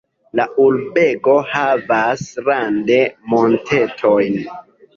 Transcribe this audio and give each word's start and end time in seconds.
La 0.37 0.45
urbego 0.63 1.35
havas 1.51 2.25
rande 2.49 2.99
montetojn. 3.37 4.45